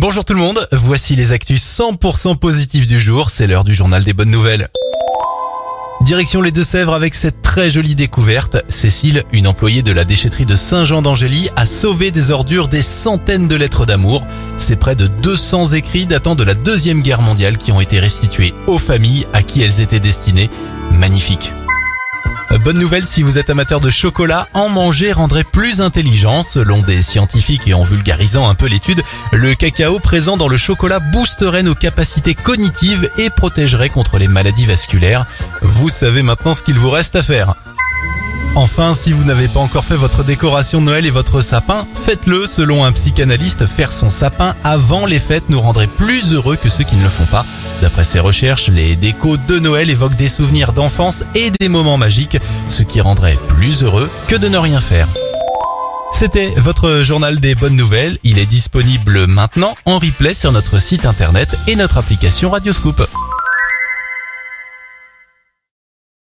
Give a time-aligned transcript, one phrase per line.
[0.00, 4.04] Bonjour tout le monde, voici les actus 100% positifs du jour, c'est l'heure du journal
[4.04, 4.68] des bonnes nouvelles.
[6.02, 8.58] Direction les Deux-Sèvres avec cette très jolie découverte.
[8.68, 13.48] Cécile, une employée de la déchetterie de Saint-Jean d'Angély, a sauvé des ordures des centaines
[13.48, 14.24] de lettres d'amour.
[14.56, 18.54] C'est près de 200 écrits datant de la Deuxième Guerre mondiale qui ont été restitués
[18.68, 20.48] aux familles à qui elles étaient destinées.
[20.92, 21.52] Magnifique.
[22.64, 26.42] Bonne nouvelle si vous êtes amateur de chocolat, en manger rendrait plus intelligent.
[26.42, 29.02] Selon des scientifiques et en vulgarisant un peu l'étude,
[29.32, 34.66] le cacao présent dans le chocolat boosterait nos capacités cognitives et protégerait contre les maladies
[34.66, 35.26] vasculaires.
[35.62, 37.54] Vous savez maintenant ce qu'il vous reste à faire.
[38.54, 42.44] Enfin, si vous n'avez pas encore fait votre décoration de Noël et votre sapin, faites-le.
[42.44, 46.84] Selon un psychanalyste, faire son sapin avant les fêtes nous rendrait plus heureux que ceux
[46.84, 47.46] qui ne le font pas.
[47.80, 52.38] D'après ses recherches, les décos de Noël évoquent des souvenirs d'enfance et des moments magiques,
[52.68, 55.06] ce qui rendrait plus heureux que de ne rien faire.
[56.12, 58.18] C'était votre journal des bonnes nouvelles.
[58.24, 63.06] Il est disponible maintenant en replay sur notre site internet et notre application Radioscoop.